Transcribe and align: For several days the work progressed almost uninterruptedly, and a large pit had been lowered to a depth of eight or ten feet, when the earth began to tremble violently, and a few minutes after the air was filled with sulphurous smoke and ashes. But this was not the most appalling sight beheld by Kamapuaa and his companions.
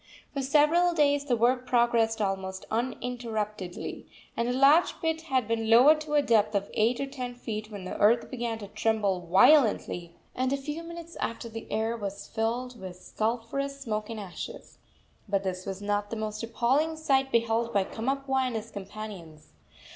For 0.33 0.41
several 0.41 0.95
days 0.95 1.25
the 1.25 1.35
work 1.37 1.67
progressed 1.67 2.23
almost 2.23 2.65
uninterruptedly, 2.71 4.07
and 4.35 4.49
a 4.49 4.51
large 4.51 4.99
pit 4.99 5.21
had 5.29 5.47
been 5.47 5.69
lowered 5.69 6.01
to 6.01 6.15
a 6.15 6.23
depth 6.23 6.55
of 6.55 6.71
eight 6.73 6.99
or 6.99 7.05
ten 7.05 7.35
feet, 7.35 7.69
when 7.69 7.83
the 7.83 7.95
earth 7.99 8.31
began 8.31 8.57
to 8.57 8.67
tremble 8.69 9.19
violently, 9.27 10.15
and 10.33 10.51
a 10.51 10.57
few 10.57 10.81
minutes 10.81 11.17
after 11.17 11.49
the 11.49 11.71
air 11.71 11.95
was 11.95 12.25
filled 12.25 12.79
with 12.81 12.95
sulphurous 12.95 13.79
smoke 13.79 14.09
and 14.09 14.19
ashes. 14.19 14.79
But 15.29 15.43
this 15.43 15.67
was 15.67 15.83
not 15.83 16.09
the 16.09 16.15
most 16.15 16.41
appalling 16.41 16.97
sight 16.97 17.31
beheld 17.31 17.71
by 17.71 17.83
Kamapuaa 17.83 18.47
and 18.47 18.55
his 18.55 18.71
companions. 18.71 19.51